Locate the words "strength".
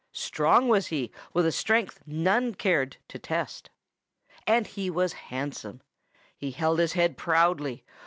1.51-2.01